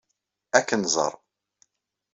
[0.57, 1.13] Ad ken-nẓer.